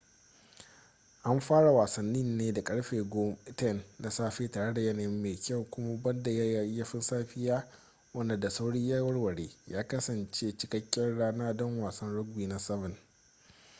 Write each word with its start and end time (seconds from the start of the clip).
an 1.23 1.39
fara 1.41 1.71
wasannin 1.71 2.37
ne 2.37 2.53
da 2.53 2.61
karfe 2.63 3.01
10:00 3.01 3.81
na 3.99 4.09
safe 4.11 4.49
tare 4.51 4.73
da 4.73 4.81
yanayi 4.81 5.07
mai 5.07 5.35
kyau 5.35 5.67
kuma 5.69 5.97
banda 5.97 6.31
yayyafin 6.31 7.01
safiya 7.01 7.67
wanda 8.13 8.37
da 8.39 8.49
sauri 8.49 8.89
ya 8.89 9.03
warware 9.03 9.49
ya 9.67 9.87
kasance 9.87 10.57
cikakkiyar 10.57 11.17
rana 11.17 11.53
don 11.53 11.79
wasan 11.81 12.15
rugby 12.15 12.47
na 12.47 12.55
7 12.57 12.91